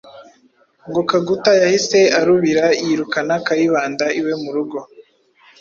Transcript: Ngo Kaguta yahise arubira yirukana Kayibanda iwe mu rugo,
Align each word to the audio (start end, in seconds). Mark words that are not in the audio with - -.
Ngo 0.87 1.01
Kaguta 1.09 1.51
yahise 1.61 1.99
arubira 2.19 2.65
yirukana 2.85 3.35
Kayibanda 3.45 4.05
iwe 4.19 4.33
mu 4.43 4.49
rugo, 4.55 4.77